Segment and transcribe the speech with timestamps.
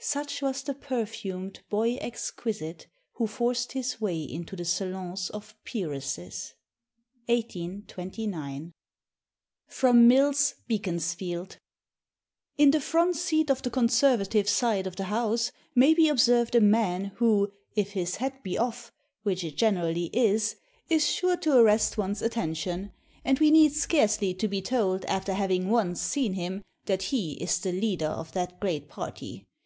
[0.00, 2.86] Such was the perfumed boy exquisite
[3.16, 6.54] who forced his way into the salons of peeresses."
[7.26, 8.72] 1829.
[9.68, 11.58] [Sidenote: Mill's Beaconsfield.]
[12.56, 16.62] "In the front seat on the Conservative side of the House, may be observed a
[16.62, 18.90] man who, if his hat be off,
[19.22, 20.56] which it generally is,
[20.88, 22.90] is sure to arrest one's attention,
[23.22, 27.58] and we need scarcely to be told after having once seen him that he is
[27.58, 29.44] the leader of that great party.